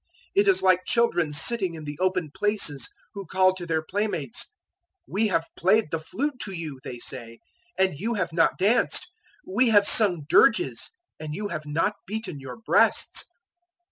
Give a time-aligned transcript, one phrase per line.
[0.33, 4.47] It is like children sitting in the open places, who call to their playmates.
[5.07, 7.37] 011:017 "`We have played the flute to you,' they say,
[7.79, 9.11] `and you have not danced:
[9.45, 13.25] we have sung dirges, and you have not beaten your breasts.'